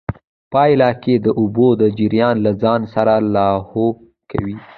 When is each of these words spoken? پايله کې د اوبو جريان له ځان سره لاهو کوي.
پايله 0.51 0.89
کې 1.03 1.13
د 1.25 1.27
اوبو 1.39 1.67
جريان 1.99 2.35
له 2.45 2.51
ځان 2.61 2.81
سره 2.93 3.13
لاهو 3.35 3.85
کوي. 4.31 4.55